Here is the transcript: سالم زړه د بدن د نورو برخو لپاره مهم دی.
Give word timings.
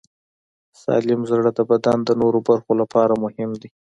سالم 0.81 1.21
زړه 1.31 1.49
د 1.57 1.59
بدن 1.69 1.97
د 2.05 2.09
نورو 2.21 2.39
برخو 2.47 2.71
لپاره 2.81 3.13
مهم 3.23 3.51
دی. 3.61 3.69